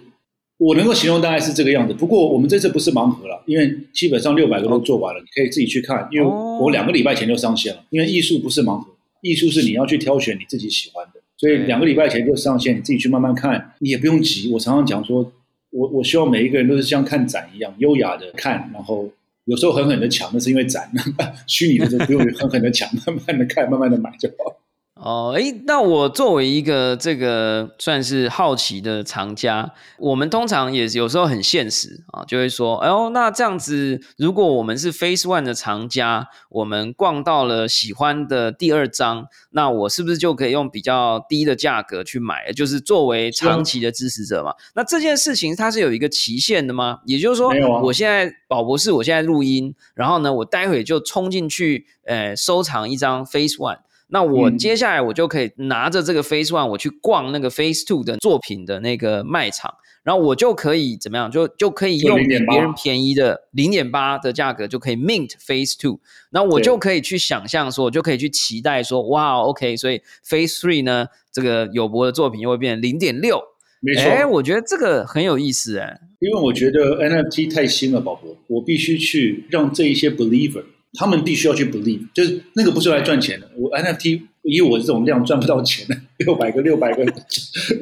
[0.60, 1.94] 我能够形容大概是这个样子。
[1.94, 6.08] 不过我们这次不是盲盒了，因为基本上六百个都做完了，你可以自己去看。
[6.10, 8.96] 因为我两个礼拜前就上线了，因为艺术不是盲盒。
[9.22, 14.52] 艺术是你要去挑选你自己喜欢的，所以两个礼拜前就上线，你自己去慢慢看，你也不用急。
[14.52, 15.32] 我常常讲说，
[15.72, 19.10] 我我希望每一个人都是像看展一样，优雅的看，然后
[19.46, 20.84] 有时候狠狠的抢，那是因为展；
[21.48, 24.59] 虚拟的就不用狠狠的抢，慢慢的看，慢慢的买就好。
[25.02, 42.52] 哦，哎，那我作为一个这个算是好奇的藏家，我们通常也有时候很现实啊，就会说，哎呦，那这样子，如果我们是 Face One 的藏家，我们逛到了喜欢的第二张，那我是不是就可以用比较低的价格去买？
[42.52, 44.54] 就是作为长期的支持者嘛？
[44.76, 47.00] 那这件事情它是有一个期限的吗？
[47.06, 53.80] 也就是说，我现在宝博士，我现在录音，然后呢，我待会就冲进去，呃，收藏一张 Face One。
[54.12, 61.30] 那我接下来我就可以拿着这个 Face One，我去逛那个 Face Two 的作品的那个卖场，然后我就可以怎么样？
[61.30, 66.00] 就就可以用比别人便宜的零点八的价格就可以 Mint Face Two，
[66.32, 73.40] 那我就可以去想象说，我就可以去期待说，哇，OK，所以 Face Three 呢，这个友博的作品又会变成零点六，
[73.80, 74.04] 没错。
[74.04, 80.64] 哎，我觉得这个很有意思哎，因为我觉得 NFT 太新了，宝博，我必须去让这一些 Believer。
[80.94, 83.50] 他们必须要去 believe，就是那个不是来赚钱的。
[83.56, 87.06] 我 NFT 以我这种量赚不到钱的， 六百个六百个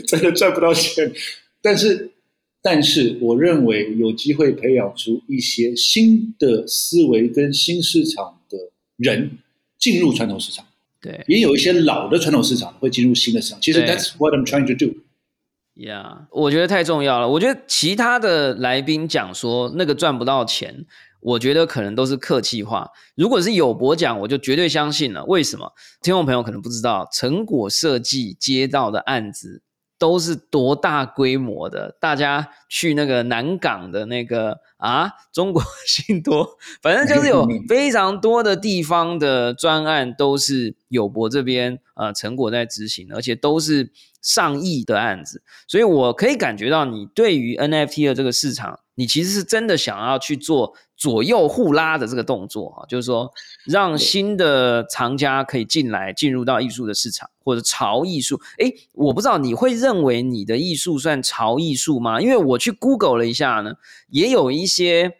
[0.05, 1.09] 真的赚不到钱。
[1.61, 2.11] 但是，
[2.61, 8.57] 但是我认为有机会培养出一些新的思维跟新市场的
[8.97, 9.37] 人
[9.79, 10.65] 进入传统市场。
[11.01, 13.61] 对，也有一些老的传统市场会进入新的市场。
[13.61, 14.97] 其实 that's what I'm trying to do。
[15.75, 17.29] Yeah，我觉得太重要了。
[17.29, 20.85] 我觉得其他的来宾讲说那个赚不到钱。
[21.19, 22.89] 我觉得可能都是客气话。
[23.15, 25.25] 如果是有博奖，我就绝对相信了。
[25.25, 25.73] 为什么？
[26.01, 29.61] 听众朋友可能不知道，成果设计接到的案子
[29.97, 31.97] 都是多大规模的？
[31.99, 36.47] 大家去那个南港的那个啊，中国 信托，
[36.81, 45.41] 反正就是有 非常多的地方的专案都是有博这边呃成果在执行，而且都是上亿的案子。
[45.67, 48.79] 所以我可以感觉到你对于 NFT 的这个市场。
[48.99, 53.31] 你其实是真的想要去做左右互拉的这个动作啊，就是说
[53.65, 58.41] 让新的藏家可以进来，进入到艺术的市场或者潮艺术。
[58.57, 62.19] 诶，我不知道你会认为你的艺术算潮艺术吗？
[62.19, 63.75] 因为我去 Google 了一下呢，
[64.09, 65.17] 也有一些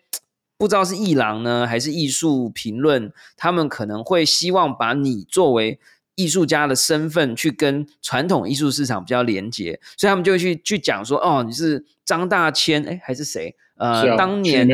[0.57, 5.79] 不知道是艺廊呢还是艺术评论，他们可能会希望把你作为
[6.15, 13.55] 艺术家的身份去跟传统艺术市场比较连接，所以他们就去去讲说，哦，你是张大千，哎，还是谁？
[13.77, 14.67] 呃，当年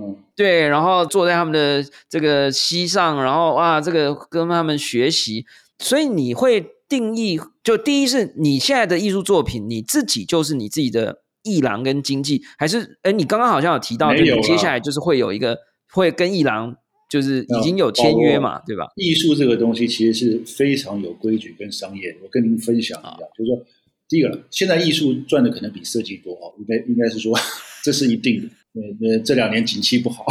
[0.00, 5.44] 嗯，对，然后坐在他们的这个膝上，然后哇，这个跟他们学习，
[5.78, 15.58] 所以你会定义，就第一是你现在的艺术作品，你自己就是你自己的艺廊跟经济，还是哎，你刚刚好像有提到，就你接下来就是会有一个
[15.92, 16.76] 会跟艺廊
[17.10, 18.86] 就是已经有签约嘛，对吧？
[18.94, 23.66] 艺术这个东西其实是非常有规矩跟商业，我跟您分享一下，就是说，
[24.08, 27.36] 第一个，现在艺术赚的可能比设计多哦，应该应该是说
[27.82, 28.48] 这是一定的。
[28.74, 30.24] 呃呃，这两年景气不好，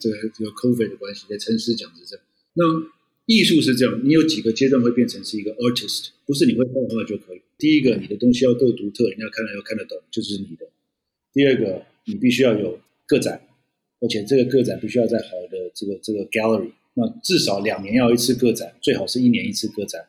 [0.00, 2.24] 这个这个 COVID 的关系，在城市讲是这样。
[2.54, 2.64] 那
[3.26, 7.42] 艺术是这样，你有几个阶段会变成是一个 artist，不是你会画画就可以。
[7.58, 10.66] 第一个，你的东西要够独特，人家看了要看得懂，就是你的。
[11.32, 13.40] 第二个，你必须要有个展，
[14.00, 20.02] 而且这个个展必须要在好的这个这个 gallery，那至少两年要一次个展，最好是一年一次个展。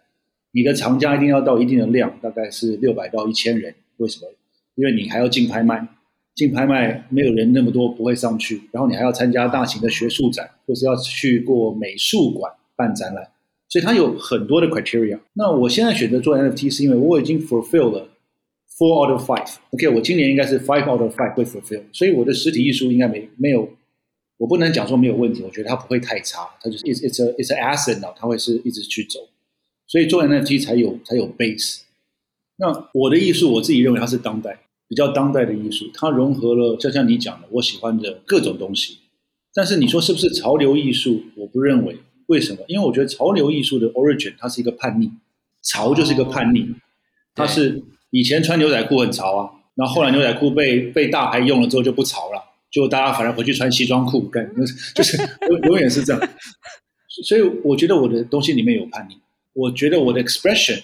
[0.52, 3.76] 你的藏家一定要到一定的量，大概是六百到一千人。
[3.98, 4.34] 为什么？
[4.76, 5.88] 因为你还要进拍卖。
[6.36, 13.30] 进拍卖没有人那么多不会上去，然后你还要参加大型的学术展，或是要去过美术馆办展览，
[13.70, 15.20] 所以它有很多的 criteria。
[15.34, 18.10] 那我现在选择做 NFT 是因为我已经 fulfill 了
[18.78, 19.58] four out of five。
[19.70, 23.70] OK，我今年应该是 five out of five 会 fulfill，所以我的实体艺术应该没没有，
[24.38, 29.20] 我不能讲说没有问题，我觉得它不会太差，它就是 it's it's a it's a asset 啊，它会是一直去走，
[29.86, 31.82] 所以做 NFT 才有才有 base。
[32.58, 34.58] 那我的艺术，我自己认为它是当代。
[34.94, 39.00] 比较当代的艺术，它融合了，就像你讲的，我喜欢的各种东西。
[39.52, 41.24] 但是你说是不是潮流艺术？
[41.36, 41.98] 我不认为。
[42.28, 42.60] 为什么？
[42.68, 45.10] 因为我觉得潮流艺术的 origin 它是一个叛逆，
[45.64, 46.76] 潮就是一个叛逆。
[47.34, 54.48] 它是以前穿牛仔裤很潮啊，然后后来牛仔裤被被大牌用了之后就不潮了，就大家反而回去穿西装裤，干
[54.94, 55.18] 就是
[55.50, 56.30] 永永远是这样。
[57.26, 59.18] 所以我觉得我的东西里面有叛逆，
[59.54, 60.82] 我觉得我的 expression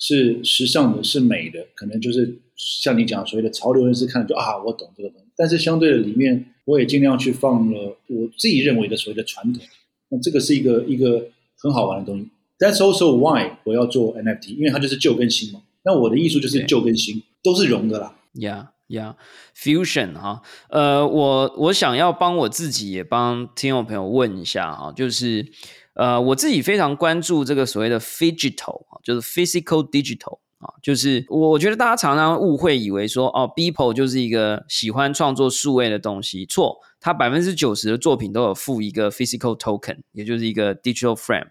[0.00, 2.40] 是时尚的，是美的，可能就是。
[2.62, 9.62] 像你讲所谓的潮流人士看就啊，我懂这个东西，但是相对的里面，我也尽量去放了我自己认为的所谓的传统。
[10.10, 11.26] 那这个是一个一个
[11.58, 12.28] 很好玩的东西。
[12.58, 15.62] That's also why 我要做 NFT，因为它就是旧跟新嘛。
[15.84, 18.14] 那我的艺术就是旧跟新都是融的啦。
[18.34, 19.14] Yeah, yeah,
[19.56, 20.42] fusion 哈。
[20.68, 25.46] 呃，我我想要帮我自己也帮听众朋友问一下哈，就是
[26.00, 30.38] 呃，我自己非常关注这个所谓的 phygital，就是 physical digital。
[30.60, 41.46] 啊，就是我觉得大家常常误会以为说哦，Beeple 就是一个喜欢创作数位的东西，错，它百分之九十的作品都有附一个 physical token，也就是一个 digital frame。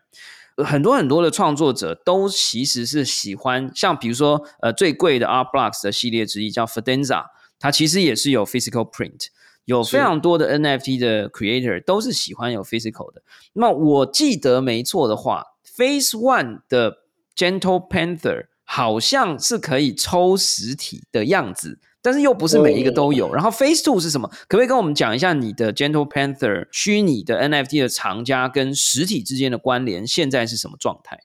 [0.63, 7.23] 很多很多的创作者都其实是喜欢，像比如说呃最贵的 Art Blocks 的系列之一叫 Fidenza，
[7.57, 9.27] 它其实也是有 physical print，
[9.69, 13.21] 有非常多的 NFT 的 creator 都是喜欢有 physical 的。
[13.53, 15.43] 那我记得没错的话
[15.77, 16.97] ，Phase One 的
[17.35, 18.47] Gentle Panther。
[18.71, 23.33] 好像是可以抽实体的样子，但是又不是每一个都有。
[23.33, 24.27] 然后 Face Two 是什么？
[24.47, 31.17] 可不可以跟我们讲一下你的 Gentle Panther 虚拟的 NFT 的藏家跟实体之间的关联现在是什么状态？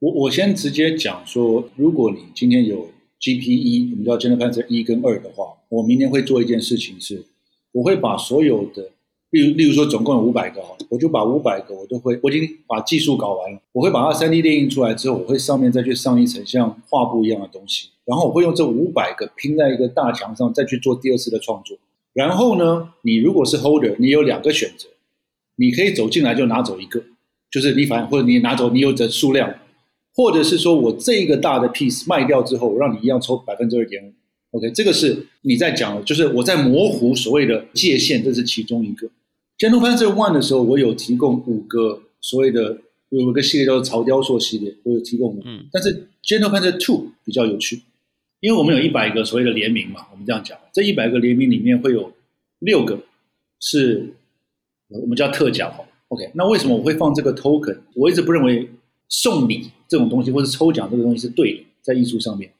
[0.00, 7.24] 我我先直接讲说，如果你今天有 GP 一，我们叫 Gentle Panther 一跟二的话，我明天会做一件事情，是
[7.78, 8.90] 我会把所有的。
[9.30, 13.60] 例如，例如说，总共有五百个哈，我就把五百个我都会，我已经把技术搞完了。
[13.72, 21.76] 我会把它三 D 列印出来之后，我会上面再去上一层像画布一样的东西，然后我会用这五百个拼在一个大墙上，再去做第二次的创作。
[22.14, 24.88] 然后呢，你如果是 holder，你有两个选择，
[25.56, 27.02] 你可以走进来就拿走一个，
[27.50, 29.54] 就是你反或者你拿走你有的数量，
[30.16, 34.12] 或者是说我这一个大的 piece 卖掉之后，我让你一样抽百分之二点五。
[34.52, 39.06] OK，这个是你在讲，就是我在模糊所谓的界限，这是其中一个。
[39.58, 42.78] Gentle Panther One 的时候，我有提供五个所谓的
[43.10, 45.38] 有一个系列叫做曹雕塑系列，我有提供。
[45.44, 47.82] 嗯，但是 Gentle Panther Two 比较有趣，
[48.40, 52.10] 因为我们有一百个所谓的联名嘛，我们这样讲，这一百个联名里面会有
[52.60, 52.98] 六个
[53.60, 54.14] 是
[54.88, 55.84] 我们叫特奖哈。
[56.08, 57.76] OK，那为什么我会放这个 token？
[57.94, 58.66] 我一直不认为
[59.10, 62.50] 送礼这种东西或者抽奖这个东西是对的，在艺术上面，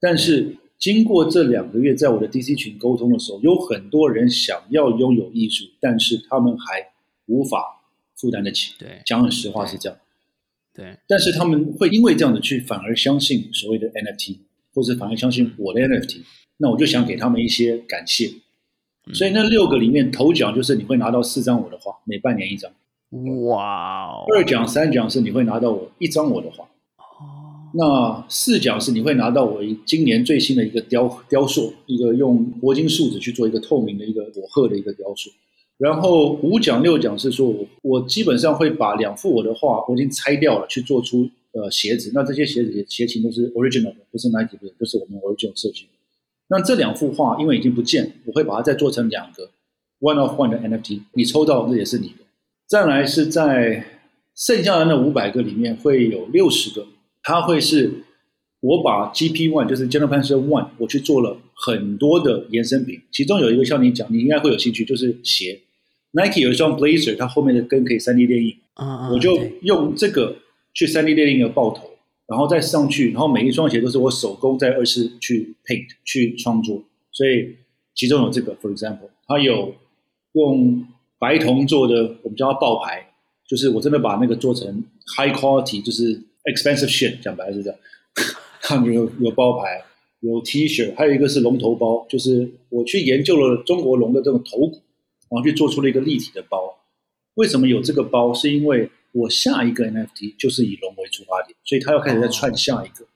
[0.00, 0.56] 但是。
[0.78, 6.92] 经过这两个月，在我的 DC 群沟通的时候，有很多人想要拥有艺术，但是他们还
[7.26, 7.82] 无法
[8.14, 8.74] 负担得起。
[8.78, 9.98] 对，讲很实话是这样。
[10.74, 14.36] 对，但是他们会因为这样子去反而相信所谓的 NFT，
[14.74, 16.20] 或者反而相信我的 NFT。
[16.58, 18.30] 那我就想给他们一些感谢。
[19.14, 22.70] 所以那六个里面，头奖就是你会拿到四张我的画，每半年一张。
[23.46, 24.24] 哇哦！
[24.34, 26.68] 二奖、三奖是你会拿到我一张我的画。
[27.76, 35.30] 那四奖是你会拿到我一今年最新的一个雕雕塑，一个用铂金树脂去做一个透明的一个火鹤的一个雕塑。
[35.76, 42.10] 然后五奖六奖是说我我基本上会把两幅我的画我已经拆掉了，去做出呃鞋子。
[42.14, 45.84] 那这些鞋子鞋型都是 original 的，不是 Nike 的，都是我们 original 设计。
[46.48, 49.50] 那这两幅画因为已经不见，我会把它再做成两个
[50.00, 52.24] one of one 的 NFT，你抽到那也是你的。
[52.66, 53.84] 再来是在
[54.34, 56.86] 剩下的那五百个里面会有六十个。
[57.26, 58.04] 它会是
[58.60, 65.60] 我把 GP One 就是 General Panzer One，我去做了很多的延伸品，其中有一个像你讲，你应该会有兴趣，就是鞋。
[66.12, 68.56] Nike 有一双 Blazer，它后面的跟可以 3D 列印，
[69.12, 70.36] 我就用这个
[70.72, 71.90] 去 3D 列印一个爆头，
[72.28, 77.56] 然后再上去，然后每一双鞋都是我手工在二次去 paint 去创作，所以
[77.96, 79.74] 其中有这个，for example，它有
[80.34, 80.86] 用
[81.18, 83.08] 白铜做的，我们叫它爆牌，
[83.48, 84.84] 就是我真的把那个做成
[85.18, 86.22] high quality，就是
[86.52, 87.78] expensive shit，讲白是这样。
[88.62, 89.84] 看有有包牌，
[90.20, 94.82] 有 T 恤，还有一个是龙头包，就是我去研究了中国龙的这种头骨，
[95.28, 96.78] 然后去做出了一个立体的包。
[97.34, 98.32] 为什么有这个包？
[98.32, 103.06] 是因为我下一个 NFT 就是以龙为出发点，所以他要开始在串下一个，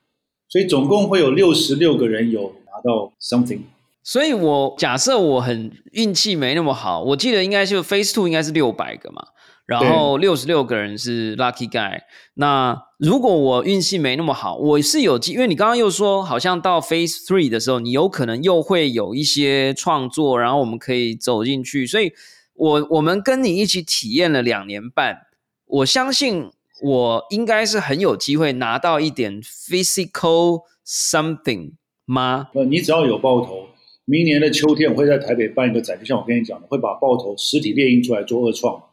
[0.47, 3.61] 所以总共会有六十六个人有拿到 something。
[4.03, 9.27] 所以我假设我很运气没那么好，我记得应该就 Face Two 应该是六百个嘛。
[9.71, 12.01] 然后六十六个人是 lucky guy。
[12.33, 21.87] 那如果我运气没那么好，我是有机，因为你刚刚又说，好像到 phase three 的时候，你有可能又会有一些创作，然后我们可以走进去。
[21.87, 22.11] 所以，
[22.53, 25.27] 我我们跟你一起体验了两年半，
[25.65, 26.51] 我相信
[26.83, 31.71] 我应该是很有机会拿到一点 physical something
[32.05, 32.49] 吗？
[32.53, 33.67] 呃，你只要有爆头，
[34.03, 38.83] 明年的秋天我会在台北办一个展，就像我跟你讲的，会把爆头实体列印出来做二创。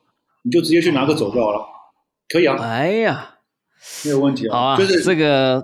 [0.49, 1.61] 你就直接去拿个走就好了，
[2.27, 2.57] 可以啊。
[2.59, 3.35] 哎呀，
[4.03, 4.57] 没有问题啊。
[4.57, 5.63] 好啊，就是这个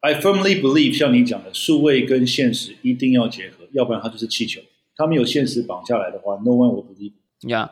[0.00, 4.60] ，I firmly believe，像你讲的，数位跟现实一定要结合，要不然它就是气球。
[4.96, 7.12] 他们有现实绑下来的话，No one will believe。
[7.48, 7.70] 呀，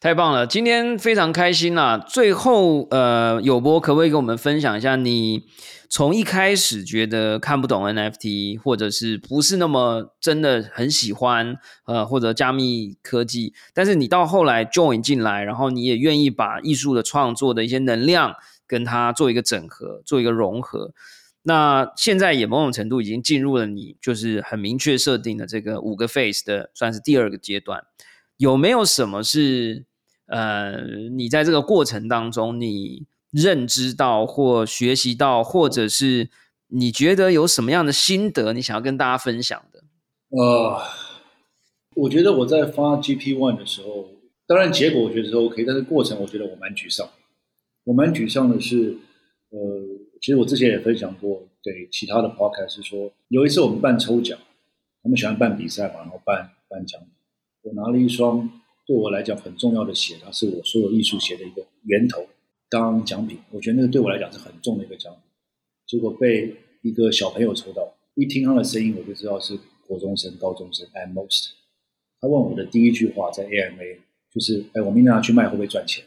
[0.00, 1.98] 太棒了，今天非常开心啦。
[1.98, 5.42] 最后，呃，有波可不可以跟我们分享一下你？
[5.90, 18.34] 从一开始觉得看不懂 NFT，或者是不是那么真的很喜欢，呃，或者加密科技，但是你到后来 join 进来，然后你也愿意把艺术的创作的一些能量
[18.66, 20.92] 跟它做一个整合，做一个融合。
[21.42, 27.84] 那现在也某种程度已经进入了你就是很明确设定的这个五个 phase 的算是第二个阶段。
[28.36, 29.86] 有没有什么是
[30.26, 30.82] 呃，
[31.16, 33.06] 你在这个过程当中你？
[33.42, 36.28] 认知到或学习到，或者是
[36.68, 39.84] 你觉得有什么样的心得，你想要跟大家分享的？
[40.30, 40.80] 呃，
[41.94, 44.10] 我觉得我在发 GP One 的时候，
[44.46, 47.08] 当然结果我觉得是 OK，但是过程我觉得我蛮沮丧。
[47.84, 48.98] 我蛮沮丧的是，
[49.50, 49.58] 呃，
[50.20, 54.38] 其实我之前也分享过给其他的 Podcast 是说，有一次我们办抽奖，
[55.02, 57.00] 他们喜欢办比赛嘛，然后办颁奖，
[57.62, 58.46] 我拿了一双
[58.86, 62.26] 对我来讲很重要的鞋，它是我所有艺术鞋的一个源头。
[62.70, 65.22] 当奖品，我觉得那个对我来讲是很重的一个奖品。
[65.86, 70.86] 结果被一个小朋友抽到，一听他的声音，我就知道是国中生、高中生。
[70.88, 71.50] At most，
[72.20, 73.98] 他问我的第一句话在 AMA
[74.30, 76.04] 就是：“哎，我明天拿去卖会不会赚钱？”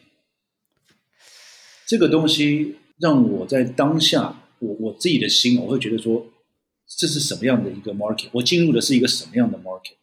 [1.87, 6.27] 这个东西让我在当下，我我自己的心，我会觉得说，
[6.85, 8.27] 这是什么样的一个 market？
[8.33, 9.95] 我进入的是一个什么样的 market？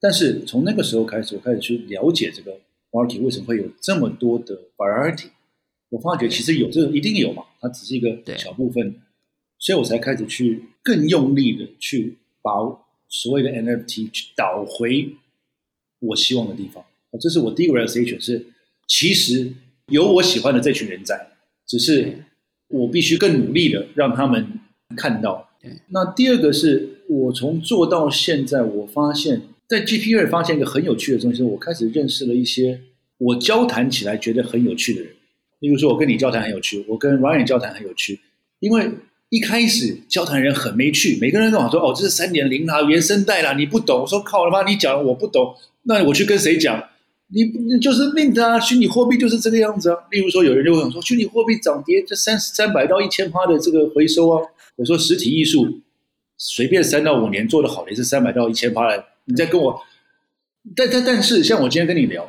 [0.00, 2.58] 但是从那个时候开始，我开始去了解这个
[2.90, 5.28] market 为什么会有这么多的 variety。
[5.90, 8.96] 我发觉其实有这个一定有嘛，它只是一个小部分，
[9.58, 12.50] 所以我才开始去更用力的去把
[13.08, 15.14] 所谓的 NFT 去导回
[16.00, 16.84] 我希望的地方。
[17.20, 18.44] 这是我第一个 realization 是，
[18.88, 19.52] 其实
[19.86, 21.28] 有我喜欢的这群人在，
[21.64, 22.24] 只是
[22.66, 24.58] 我必须更努力的让他们
[24.96, 25.48] 看到。
[25.90, 32.80] 那第二个是我从做到现在，我发现，在 GP 二发现一个很有趣的东西，我开始认识了一些
[33.16, 35.14] 我交谈起来觉得很有趣的人。
[35.64, 38.20] 例如说，我跟你交谈很有趣，我跟 Ryan 交谈很有趣，
[38.60, 38.86] 因为
[39.30, 45.54] 一开始交谈人很没趣，每个人跟我说：“哦，这是三点零啊，原生代啦，你不懂。”我说：“靠他妈，你讲我不懂，
[45.84, 46.86] 那我去跟谁讲？
[47.28, 54.42] 你你就是 Mint 啊，虚拟货币就是这个样子啊。”例如说，有人就会想说：“虚拟货币涨跌这三三百到一千趴的这个回收啊。”
[54.76, 55.80] 我说：“实体艺术
[56.36, 59.80] 随便三到五年做的好的也是三百到一千趴的。”你在跟我，
[60.76, 62.28] 但但但是像我今天跟你聊，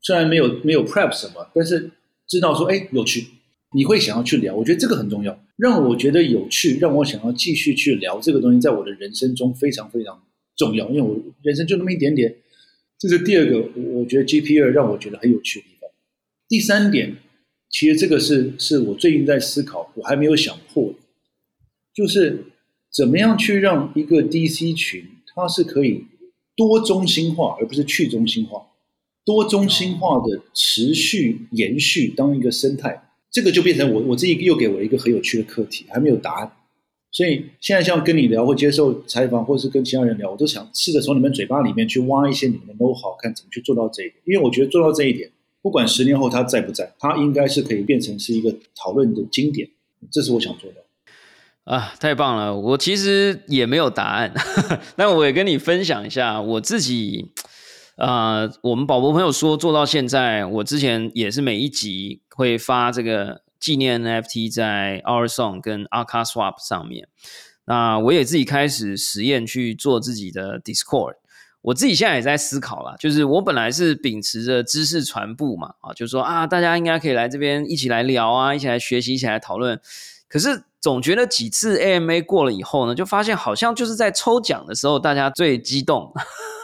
[0.00, 1.90] 虽然没有没有 Prep 什么，但是。
[2.30, 3.26] 知道说，哎，有趣，
[3.74, 10.22] 你会想要去聊，我觉得这个很重要，让我觉得有趣，让我想要继续去聊这个东西，在我的人生中非常非常
[10.56, 12.36] 重要，因为我人生就那么一点点。
[12.96, 13.58] 这是第二个，
[13.94, 15.90] 我觉得 GP 二让我觉得很有趣的地方。
[16.46, 17.16] 第三点，
[17.68, 20.94] 其实这个是是我最近在思考，我还没有想破，
[21.92, 22.44] 就是
[22.92, 25.04] 怎么样去让一个 DC 群，
[25.34, 26.04] 它是可以
[26.54, 28.66] 多中心化，而不是去中心化。
[29.24, 36.50] 多中心化的持续延续当一个生态，这个就变成我我自己又给我一个很有趣的课题，还没有答案。
[37.12, 44.14] 所以现在像跟你聊或接受采访，或者是跟其他人聊，我都想试着从你们嘴巴里面去挖一些你们的 know how，看怎么去做到这一点。
[44.24, 49.68] 因为我觉得做到这一点，不管十年后他在不在，他应该是可以变成是一个讨论的经典。
[50.10, 50.84] 这是我想做的。
[51.64, 52.56] 啊，太棒了！
[52.56, 54.32] 我其实也没有答案，
[54.96, 57.26] 但我也跟你分享一下我自己。
[58.00, 67.08] 呃，我们宝博朋友说做到现在，我之前也是每一集会发这个纪念 NFT 在 Our Song 跟 Aka Swap 上面。
[67.66, 71.16] 那我也自己开始实验去做自己的 Discord。
[71.60, 79.78] 我自己现在也在思考了，就是我本来是秉持着知识传播嘛，啊，就说啊，大家应该可以来这边一起来聊啊，一起来学习，一起来讨论。
[80.30, 86.12] 可是总觉得几次 AMA 过了以后呢，就发现好像就是在抽奖的时候大家最激动，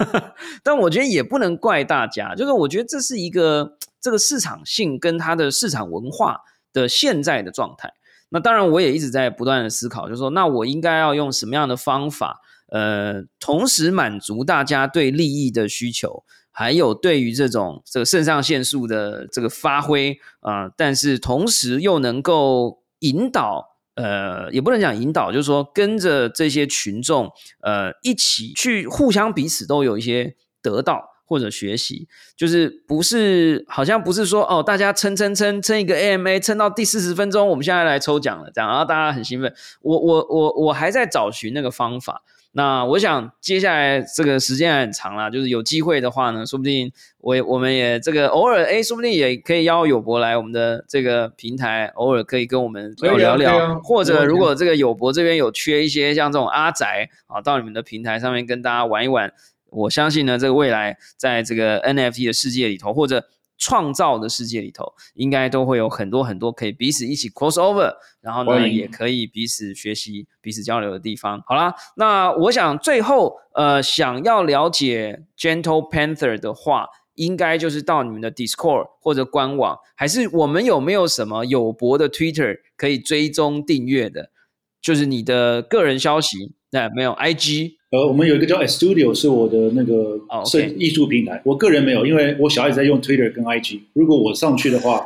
[0.63, 6.43] 但我觉得也不能怪大家，就是我觉得这是一个这个市场性跟它的市场文化
[6.73, 7.93] 的现在的状态。
[8.29, 22.86] 那当然我也一直在不断的思考，就是说那我应该要用什么样的方法，呃，同时满足大家对利益的需求，还有对于这种这个肾上腺素的这个发挥啊，但是同时又能够。
[23.01, 27.31] 引导，呃，也不能讲引导，就是说跟着这些群众，
[27.61, 42.23] 呃，一起去互相彼此都有一些得到或者学习，就是不是好像不是说哦，大家撑撑撑撑一个 AMA，撑到第四十分钟，我们现在来抽奖了，这样，然后大家很兴奋，我我我我还在找寻那个方法。
[42.57, 59.31] 那我想接下来这个时间很长了，就是有机会的话呢，说不定我我们也这个偶尔哎，说不定也可以邀友博来我们的这个平台，偶尔可以跟我们聊聊，或者如果这个友博这边有缺一些像这种阿宅啊，到你们的平台上面跟大家玩一玩，
[59.69, 63.23] 我相信呢，这个未来在这个 NFT 的世界里头，或者
[63.59, 71.43] 创造的世界里头，应该都会有很多很多可以彼此一起 cross over，然后呢，也可以彼此学习、彼此交流的地方。
[71.47, 84.31] 好啦，那我想最后呃，想要了解 Gentle Panther 的话，应该就是到你们的 Discord 或者官网，还是我们有没有什么有博的 Twitter 可以追踪订阅的？
[84.83, 87.73] 就是你的个人消息，那没有 IG。
[87.91, 91.41] 呃，我们有一个叫 Studio，是我的那个设艺术平台。
[91.45, 93.81] 我个人没有，因为我小孩子在用 Twitter 跟 IG。
[93.93, 95.05] 如果我上去的话。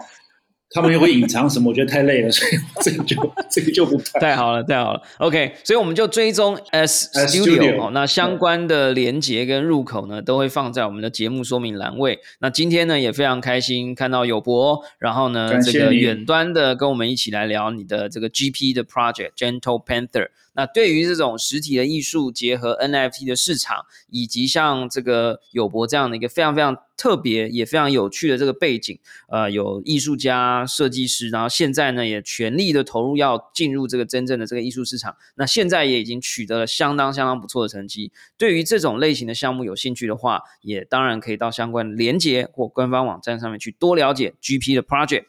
[0.72, 1.68] 他们又会隐藏什么？
[1.68, 3.16] 我觉得太累了，所以这个就
[3.50, 5.02] 这个就不太太好了，太好了。
[5.18, 12.20] OK，所以我们就追踪 S Studio 哦，那相关的连接跟入口呢，都会放在我们的节目说明栏位。
[12.38, 20.28] 那今天呢，也非常开心看到有博，然后呢，这个远端的跟我们一起来聊你的这个 GP 的 project Gentle Panther。
[20.54, 28.98] 那对于这种实体的艺术结合 NFT 的市场，以及像这个友博这样的一个非常非常特别也非常有趣的这个背景，
[29.28, 35.16] 呃，有艺术家、设计师，然后现在呢也全力的投入要进入这个真正的这个艺术市场。
[35.36, 38.12] 那现在也已经取得了相当相当不错的成绩。
[38.36, 45.24] 对于这种类型的项目有兴趣的话，也当然可以到相关的连接或官方网站上面去多了解 GP 的 project。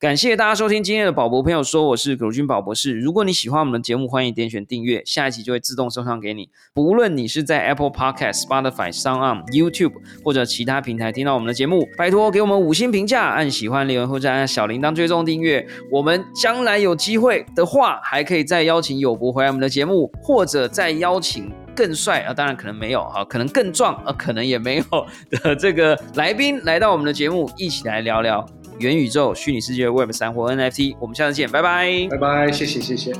[0.00, 3.00] 感谢大家收听今天的宝博朋友说，我是葛军宝博士。
[3.00, 6.48] 如果你喜欢我们的节目，欢迎点选订阅，下一期就会自动送上给你。
[6.72, 9.94] 不论你是在 Apple Podcast、Spotify、Sound、YouTube
[10.24, 15.66] 或者其他平台听到我们的节目，拜托给我们五星评价，按喜欢留言或者按小铃铛追踪订阅。
[15.90, 25.06] 我们将来有机会的话，还可以再邀请友博回来我们的节目，或者再邀请更帅啊，当然可能没有哈，可能更壮啊，可能也没有
[25.42, 28.48] 的这个来宾来到我们的节目，一起来聊聊。
[28.78, 33.12] 元宇宙、虚拟世界、Web 三或 NFT，我们下次见，拜拜，拜拜，谢谢，谢谢。